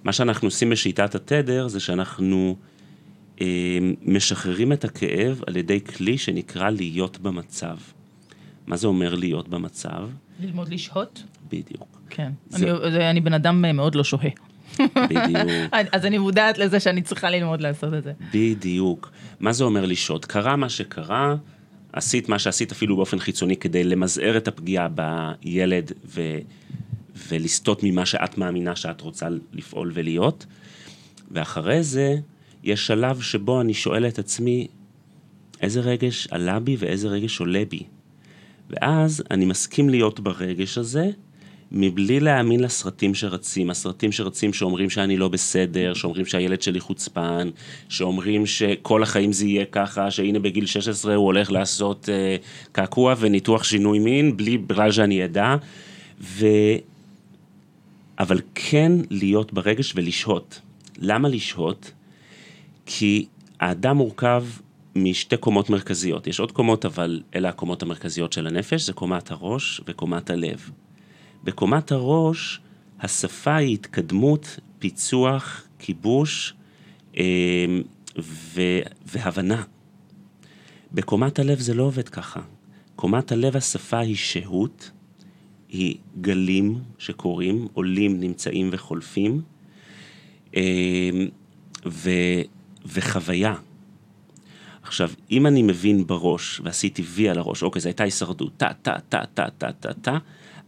[0.04, 2.56] מה שאנחנו עושים בשיטת התדר זה שאנחנו
[3.40, 7.76] אה, משחררים את הכאב על ידי כלי שנקרא להיות במצב.
[8.66, 10.08] מה זה אומר להיות במצב?
[10.40, 11.22] ללמוד לשהות?
[11.48, 12.00] בדיוק.
[12.10, 12.32] כן.
[12.48, 12.70] זה...
[12.70, 14.30] אני, אני בן אדם מאוד לא שוהה.
[14.78, 15.50] בדיוק.
[15.92, 18.12] אז אני מודעת לזה שאני צריכה ללמוד לעשות את זה.
[18.32, 19.10] בדיוק.
[19.40, 20.24] מה זה אומר לשהות?
[20.24, 21.36] קרה מה שקרה,
[21.92, 26.20] עשית מה שעשית אפילו באופן חיצוני כדי למזער את הפגיעה בילד ו...
[27.28, 30.46] ולסטות ממה שאת מאמינה שאת רוצה לפעול ולהיות.
[31.30, 32.16] ואחרי זה,
[32.62, 34.66] יש שלב שבו אני שואל את עצמי,
[35.60, 37.82] איזה רגש עלה בי ואיזה רגש עולה בי.
[38.70, 41.10] ואז אני מסכים להיות ברגש הזה,
[41.72, 43.70] מבלי להאמין לסרטים שרצים.
[43.70, 47.50] הסרטים שרצים שאומרים שאני לא בסדר, שאומרים שהילד שלי חוצפן,
[47.88, 53.64] שאומרים שכל החיים זה יהיה ככה, שהנה בגיל 16 הוא הולך לעשות uh, קעקוע וניתוח
[53.64, 55.56] שינוי מין, בלי בכלל שאני אדע.
[56.20, 56.46] ו...
[58.18, 60.60] אבל כן להיות ברגש ולשהות.
[60.98, 61.92] למה לשהות?
[62.86, 63.26] כי
[63.60, 64.44] האדם מורכב
[64.96, 66.26] משתי קומות מרכזיות.
[66.26, 70.70] יש עוד קומות, אבל אלה הקומות המרכזיות של הנפש, זה קומת הראש וקומת הלב.
[71.44, 72.60] בקומת הראש,
[73.00, 76.54] השפה היא התקדמות, פיצוח, כיבוש
[77.16, 77.24] אה,
[78.18, 78.60] ו,
[79.06, 79.62] והבנה.
[80.92, 82.40] בקומת הלב זה לא עובד ככה.
[82.96, 84.90] קומת הלב, השפה היא שהות,
[85.68, 89.42] היא גלים שקורים, עולים, נמצאים וחולפים,
[90.56, 91.10] אה,
[91.86, 92.10] ו,
[92.86, 93.54] וחוויה.
[94.86, 98.94] עכשיו, אם אני מבין בראש, ועשיתי וי על הראש, אוקיי, זו הייתה הישרדות, טה, טה,
[99.08, 100.18] טה, טה, טה, טה, טה,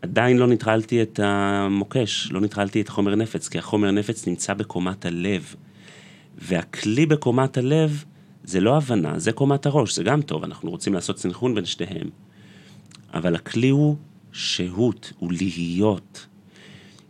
[0.03, 5.07] עדיין לא ניטרלתי את המוקש, לא ניטרלתי את החומר נפץ, כי החומר נפץ נמצא בקומת
[5.07, 5.55] הלב.
[6.39, 8.05] והכלי בקומת הלב
[8.45, 12.11] זה לא הבנה, זה קומת הראש, זה גם טוב, אנחנו רוצים לעשות סנכרון בין שתיהם.
[13.15, 13.97] אבל הכלי הוא
[14.33, 16.27] שהות, הוא להיות.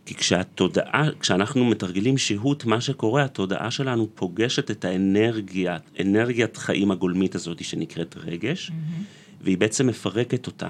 [0.09, 7.35] כי כשהתודעה, כשאנחנו מתרגלים שהות, מה שקורה, התודעה שלנו פוגשת את האנרגיה, אנרגיית חיים הגולמית
[7.35, 9.41] הזאת שנקראת רגש, mm-hmm.
[9.41, 10.67] והיא בעצם מפרקת אותה.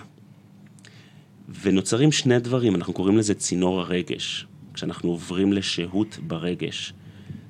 [1.62, 4.46] ונוצרים שני דברים, אנחנו קוראים לזה צינור הרגש.
[4.74, 6.94] כשאנחנו עוברים לשהות ברגש,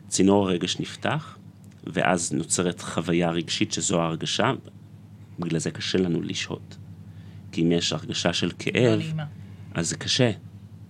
[0.08, 1.38] צינור הרגש נפתח,
[1.84, 4.52] ואז נוצרת חוויה רגשית שזו ההרגשה,
[5.40, 6.78] בגלל זה קשה לנו לשהות.
[7.52, 9.24] כי אם יש הרגשה של כאב, לא
[9.74, 10.32] אז זה קשה,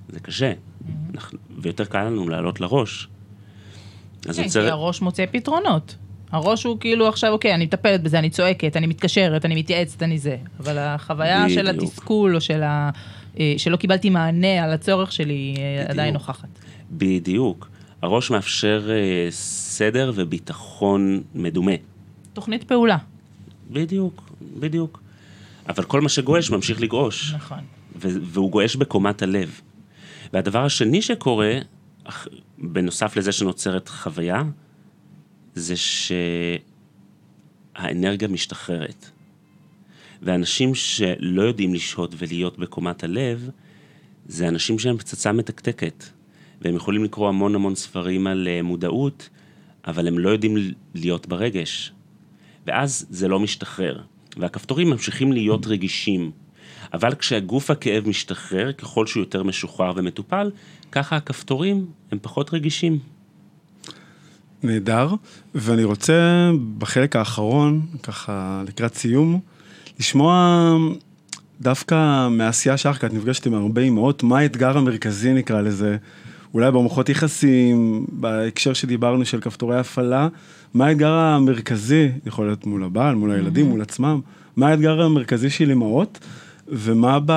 [0.10, 0.54] זה קשה.
[1.14, 3.08] אנחנו, ויותר קל לנו לעלות לראש.
[4.22, 4.64] כן, יוצר...
[4.64, 5.96] כי הראש מוצא פתרונות.
[6.32, 10.20] הראש הוא כאילו עכשיו, אוקיי, אני מטפלת בזה, אני צועקת, אני מתקשרת, אני מתייעצת, אני
[10.20, 10.38] זה.
[10.60, 11.60] אבל החוויה בדיוק.
[11.60, 12.90] של התסכול, או של ה...
[13.40, 15.90] אה, שלא קיבלתי מענה על הצורך שלי, אה, בדיוק.
[15.90, 16.50] עדיין נוכחת.
[16.92, 17.70] בדיוק.
[18.02, 21.72] הראש מאפשר אה, סדר וביטחון מדומה.
[22.34, 22.98] תוכנית פעולה.
[23.72, 25.02] בדיוק, בדיוק.
[25.70, 27.34] אבל כל מה שגועש ממשיך לגעוש.
[27.34, 27.60] נכון.
[28.02, 29.62] והוא גועש בקומת הלב.
[30.34, 31.60] והדבר השני שקורה,
[32.58, 34.44] בנוסף לזה שנוצרת חוויה,
[35.56, 35.74] זה
[37.76, 39.10] שהאנרגיה משתחררת.
[40.22, 43.50] ואנשים שלא יודעים לשהות ולהיות בקומת הלב,
[44.26, 46.04] זה אנשים שהם פצצה מתקתקת.
[46.62, 49.30] והם יכולים לקרוא המון המון ספרים על אה, מודעות,
[49.88, 50.58] אבל הם לא יודעים
[50.96, 51.92] להיות ברגש.
[52.68, 54.02] ואז זה לא משתחרר.
[54.38, 56.32] והכפתורים ממשיכים להיות רגישים.
[56.94, 60.52] אבל כשהגוף הכאב משתחרר, ככל שהוא יותר משוחרר ומטופל,
[60.92, 63.00] ככה הכפתורים הם פחות רגישים.
[64.64, 65.10] נהדר,
[65.56, 69.40] ואני רוצה בחלק האחרון, ככה לקראת סיום,
[70.00, 70.76] לשמוע
[71.62, 75.98] דווקא מהעשייה שלך, כי את נפגשת עם הרבה אימהות, מה האתגר המרכזי נקרא לזה?
[76.54, 80.28] אולי במערכות יחסים, בהקשר שדיברנו של כפתורי הפעלה,
[80.74, 83.70] מה האתגר המרכזי, יכול להיות מול הבעל, מול הילדים, Mm-hmm.
[83.70, 84.20] מול עצמם,
[84.56, 86.20] מה האתגר המרכזי של אימהות,
[86.72, 87.32] ומה ב...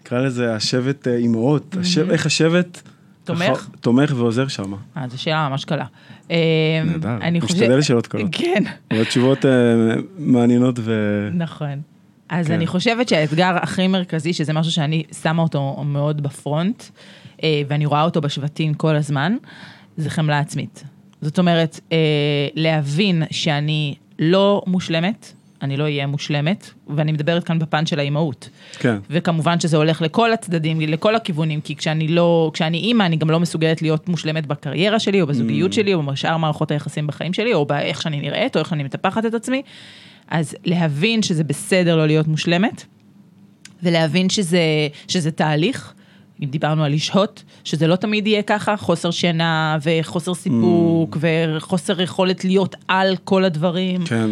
[0.00, 2.10] נקרא לזה השבט אה, אימהות, השב...
[2.10, 2.82] איך השבט...
[3.24, 3.68] תומך?
[3.80, 4.72] תומך ועוזר שם.
[4.96, 5.84] אה, זו שאלה ממש קלה.
[6.30, 6.36] אה,
[6.84, 8.28] נהדר, אני חושב- משתדל לשאלות קלות.
[8.32, 8.62] כן.
[8.90, 9.50] אבל תשובות אה,
[10.18, 10.92] מעניינות ו...
[11.34, 11.80] נכון.
[12.28, 12.52] אז כן.
[12.52, 16.82] אני חושבת שהאתגר הכי מרכזי, שזה משהו שאני שמה אותו מאוד בפרונט,
[17.42, 19.36] אה, ואני רואה אותו בשבטים כל הזמן,
[19.96, 20.84] זה חמלה עצמית.
[21.20, 21.96] זאת אומרת, אה,
[22.54, 28.48] להבין שאני לא מושלמת, אני לא אהיה מושלמת, ואני מדברת כאן בפן של האימהות.
[28.78, 28.96] כן.
[29.10, 33.40] וכמובן שזה הולך לכל הצדדים, לכל הכיוונים, כי כשאני לא, כשאני אימא, אני גם לא
[33.40, 37.66] מסוגלת להיות מושלמת בקריירה שלי, או בזוגיות שלי, או בשאר מערכות היחסים בחיים שלי, או
[37.66, 39.62] באיך שאני נראית, או איך אני מטפחת את עצמי.
[40.28, 42.84] אז להבין שזה בסדר לא להיות מושלמת,
[43.82, 44.60] ולהבין שזה,
[45.08, 45.92] שזה תהליך.
[46.42, 52.44] אם דיברנו על לשהות, שזה לא תמיד יהיה ככה, חוסר שינה וחוסר סיפוק וחוסר יכולת
[52.44, 54.04] להיות על כל הדברים.
[54.04, 54.30] כן.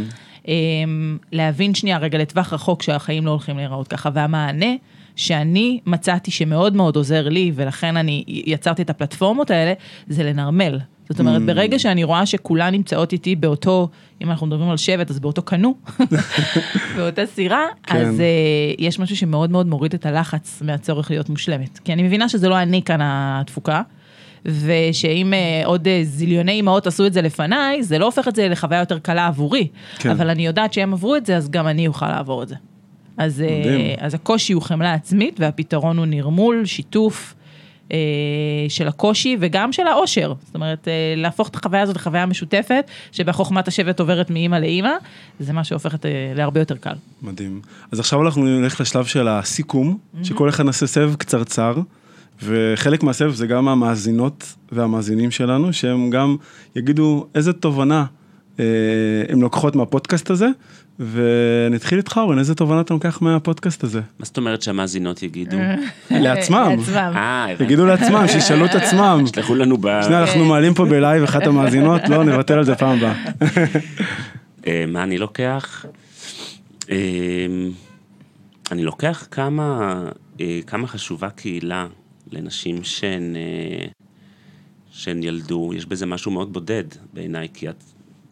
[0.50, 4.74] אמ, להבין שנייה רגע לטווח רחוק שהחיים לא הולכים להיראות ככה, והמענה
[5.16, 9.72] שאני מצאתי שמאוד מאוד עוזר לי, ולכן אני יצרתי את הפלטפורמות האלה,
[10.08, 10.78] זה לנרמל.
[11.08, 13.88] זאת אומרת, ברגע שאני רואה שכולן נמצאות איתי באותו,
[14.22, 15.74] אם אנחנו מדברים על שבט, אז באותו קנו,
[16.96, 17.96] באותה סירה, כן.
[17.96, 18.22] אז uh,
[18.78, 21.78] יש משהו שמאוד מאוד מוריד את הלחץ מהצורך להיות מושלמת.
[21.78, 23.82] כי אני מבינה שזה לא אני כאן התפוקה,
[24.44, 28.48] ושאם uh, עוד uh, זיליוני אימהות עשו את זה לפניי, זה לא הופך את זה
[28.48, 29.68] לחוויה יותר קלה עבורי.
[29.98, 30.10] כן.
[30.10, 32.54] אבל אני יודעת שהם עברו את זה, אז גם אני אוכל לעבור את זה.
[33.16, 33.96] אז, מדהים.
[33.98, 37.34] אז הקושי הוא חמלה עצמית, והפתרון הוא נרמול, שיתוף.
[37.92, 37.98] אה,
[38.68, 40.34] של הקושי וגם של האושר.
[40.46, 44.92] זאת אומרת, אה, להפוך את החוויה הזאת לחוויה משותפת, שבה חוכמת השבט עוברת מאימא לאימא,
[45.40, 46.94] זה מה שהופך את, אה, להרבה יותר קל.
[47.22, 47.60] מדהים.
[47.92, 51.74] אז עכשיו אנחנו נלך לשלב של הסיכום, שכל אחד נעשה סבב קצרצר,
[52.42, 56.36] וחלק מהסבב זה גם המאזינות והמאזינים שלנו, שהם גם
[56.76, 58.04] יגידו איזה תובנה
[58.60, 58.64] אה,
[59.28, 60.48] הם לוקחות מהפודקאסט הזה,
[60.98, 64.00] ונתחיל איתך, אורן, איזה תובנה אתה לוקח מהפודקאסט הזה?
[64.18, 65.56] מה זאת אומרת שהמאזינות יגידו?
[66.10, 66.76] לעצמם.
[66.78, 67.12] לעצמם.
[67.16, 67.46] אה.
[67.60, 69.24] יגידו לעצמם, שישאלו את עצמם.
[69.34, 70.02] שלחו לנו ב...
[70.02, 73.14] שנייה, אנחנו מעלים פה בלייב אחת המאזינות, לא, נוותר על זה פעם הבאה.
[74.66, 75.84] אה, מה אני לוקח?
[76.90, 76.96] אה,
[78.72, 80.02] אני לוקח כמה,
[80.40, 81.86] אה, כמה חשובה קהילה
[82.32, 83.86] לנשים שהן, אה,
[84.90, 87.84] שהן ילדו, יש בזה משהו מאוד בודד בעיניי, כי את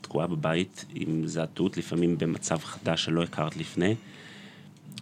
[0.02, 3.94] תקועה בבית עם זעתות, לפעמים במצב חדש שלא הכרת לפני,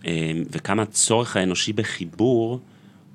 [0.06, 2.60] אה, וכמה הצורך האנושי בחיבור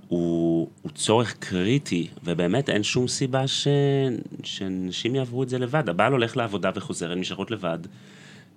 [0.07, 3.67] הוא, הוא צורך קריטי, ובאמת אין שום סיבה ש,
[4.43, 5.89] שנשים יעברו את זה לבד.
[5.89, 7.79] הבעל הולך לעבודה וחוזר, הן נשארות לבד,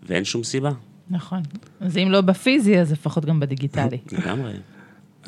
[0.03, 0.71] ואין שום סיבה,
[1.11, 1.43] נכון.
[1.81, 3.99] אז אם לא בפיזי, אז לפחות גם בדיגיטלי.
[4.13, 4.53] לגמרי.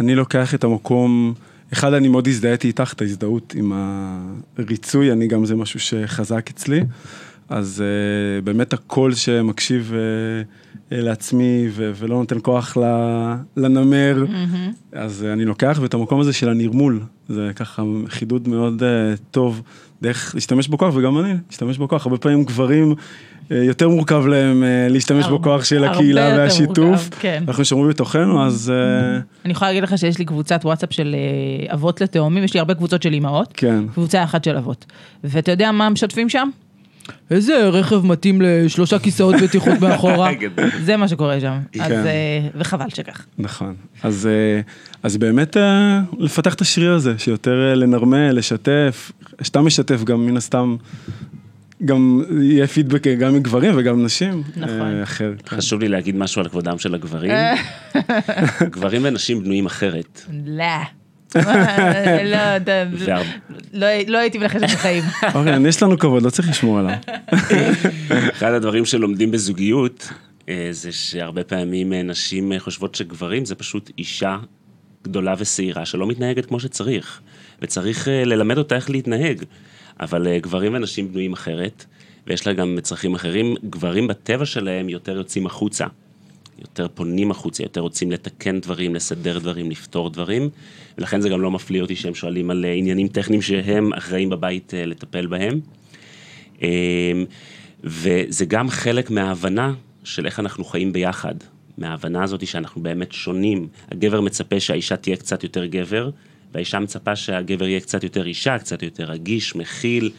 [0.01, 1.35] אני לוקח את המקום,
[1.73, 3.73] אחד, אני מאוד הזדהיתי איתך, את ההזדהות עם
[4.59, 6.81] הריצוי, אני גם זה משהו שחזק אצלי.
[7.49, 14.25] אז uh, באמת הקול שמקשיב uh, לעצמי ו- ולא נותן כוח ל- לנמר,
[14.93, 19.63] אז uh, אני לוקח, ואת המקום הזה של הנרמול, זה ככה חידוד מאוד uh, טוב,
[20.03, 22.07] דרך להשתמש בכוח, וגם אני להשתמש בכוח.
[22.07, 22.95] הרבה פעמים גברים,
[23.51, 26.79] יותר מורכב להם uh, להשתמש הרבה- בכוח של הרבה הקהילה יותר והשיתוף.
[26.79, 27.45] מורכב, כן.
[27.49, 31.17] אנחנו שומרים בתוכנו, אז uh, אני יכולה להגיד לך שיש לי קבוצת וואטסאפ של
[31.69, 33.85] אה, אבות לתאומים, יש לי הרבה קבוצות של אימהות, כן.
[33.95, 34.87] קבוצה אחת של אבות.
[35.25, 36.49] ואתה יודע מה משתפים שם?
[37.31, 40.31] איזה רכב מתאים לשלושה כיסאות בטיחות מאחורה.
[40.85, 41.59] זה מה שקורה שם.
[41.81, 41.93] אז, כן.
[42.07, 43.27] אה, וחבל שכך.
[43.39, 43.75] נכון.
[44.03, 44.61] אז, אה,
[45.03, 50.37] אז באמת אה, לפתח את השריר הזה, שיותר אה, לנרמל, לשתף, שאתה משתף גם מן
[50.37, 50.77] הסתם,
[51.85, 54.43] גם יהיה פידבק אה, גם מגברים וגם נשים.
[54.57, 54.81] נכון.
[54.81, 55.33] אה, אחר.
[55.47, 55.57] כן.
[55.57, 57.33] חשוב לי להגיד משהו על כבודם של הגברים.
[58.75, 60.21] גברים ונשים בנויים אחרת.
[60.47, 60.65] לא.
[62.25, 62.57] לא,
[63.73, 65.03] לא לא הייתי מנחשת בחיים.
[65.35, 66.95] אורן, יש לנו כבוד, לא צריך לשמור עליו.
[68.33, 70.09] אחד הדברים שלומדים בזוגיות,
[70.49, 74.39] אה, זה שהרבה פעמים אה, נשים אה, חושבות שגברים זה פשוט אישה
[75.05, 77.21] גדולה ושעירה שלא מתנהגת כמו שצריך,
[77.63, 79.43] וצריך אה, ללמד אותה איך להתנהג.
[80.01, 81.85] אבל אה, גברים ונשים בנויים אחרת,
[82.27, 83.55] ויש לה גם צרכים אחרים.
[83.71, 85.87] גברים בטבע שלהם יותר יוצאים החוצה.
[86.59, 90.49] יותר פונים החוצה, יותר רוצים לתקן דברים, לסדר דברים, לפתור דברים,
[90.99, 94.75] ולכן זה גם לא מפליא אותי שהם שואלים על אה, עניינים טכניים שהם אחראים בבית
[94.75, 95.61] אה, לטפל בהם.
[96.63, 96.69] אמ,
[97.85, 101.35] וזה גם חלק מההבנה של איך אנחנו חיים ביחד,
[101.79, 103.69] מההבנה הזאת שאנחנו באמת שונים.
[103.91, 106.11] הגבר מצפה שהאישה תהיה קצת יותר גבר,
[106.57, 110.11] והאישה מצפה שהגבר יהיה קצת יותר אישה, קצת יותר רגיש, מכיל.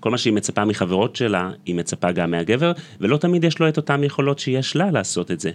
[0.00, 3.76] כל מה שהיא מצפה מחברות שלה, היא מצפה גם מהגבר, ולא תמיד יש לו את
[3.76, 5.50] אותן יכולות שיש לה לעשות את זה.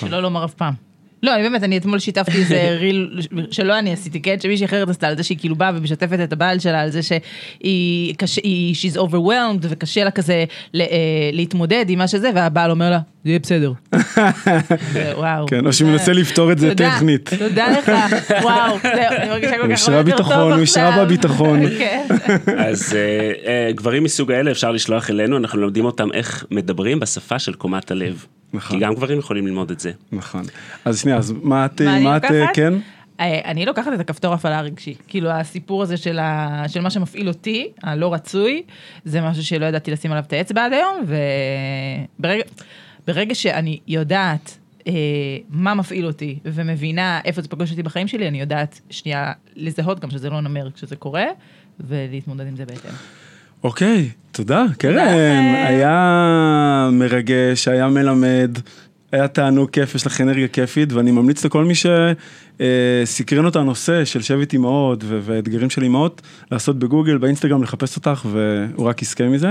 [0.00, 0.74] שלא לומר אף פעם.
[1.22, 4.40] לא, אני באמת, אני אתמול שיתפתי איזה ריל שלא אני עשיתי, כן?
[4.40, 8.14] שמישהי אחרת עשתה על זה שהיא כאילו באה ומשתפת את הבעל שלה על זה שהיא,
[8.14, 10.44] קשה, היא, she's overwhelmed וקשה לה כזה
[10.74, 10.86] ל, אה,
[11.32, 13.72] להתמודד עם מה שזה, והבעל אומר לה, זה יהיה בסדר.
[15.16, 15.46] וואו.
[15.46, 17.30] כן, או שהוא מנסה לפתור את זה טכנית.
[17.38, 17.92] תודה לך,
[18.42, 21.04] וואו, זהו, אני מרגישה כל הוא כך הרבה יותר טוב הוא השרה עכשיו.
[21.04, 21.68] בביטחון.
[21.78, 22.06] כן.
[22.58, 27.38] אז אה, אה, גברים מסוג האלה אפשר לשלוח אלינו, אנחנו לומדים אותם איך מדברים בשפה
[27.38, 28.26] של קומת הלב.
[28.52, 28.78] נכון.
[28.78, 29.90] כי גם גברים יכולים ללמוד את זה.
[30.12, 30.42] נכון.
[30.84, 32.22] אז שנייה, אז מה את, מה את?
[32.54, 32.74] כן?
[33.20, 34.94] אה, אני לוקחת את הכפתור הפעלה הרגשי.
[35.08, 36.62] כאילו הסיפור הזה של, ה...
[36.68, 38.62] של מה שמפעיל אותי, הלא רצוי,
[39.04, 41.04] זה משהו שלא ידעתי לשים עליו את האצבע עד היום,
[42.18, 42.42] וברגע
[43.08, 44.92] ברגע שאני יודעת אה,
[45.50, 50.10] מה מפעיל אותי, ומבינה איפה זה פוגש אותי בחיים שלי, אני יודעת שנייה לזהות גם
[50.10, 51.24] שזה לא נמר כשזה קורה,
[51.80, 52.90] ולהתמודד עם זה בהתאם.
[53.64, 54.98] אוקיי, תודה, קרן.
[55.66, 58.58] היה מרגש, היה מלמד,
[59.12, 64.22] היה תענוג כיף, יש לך אנרגיה כיפית, ואני ממליץ לכל מי שסקרן אותה הנושא של
[64.22, 69.50] שבט אימהות ואתגרים של אימהות, לעשות בגוגל, באינסטגרם, לחפש אותך, והוא רק יזכה מזה,